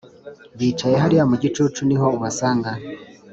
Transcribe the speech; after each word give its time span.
bicaye 0.57 0.95
hariya 1.03 1.23
mu 1.31 1.35
gicucu 1.41 1.81
niho 1.87 2.05
ubansanga 2.17 2.69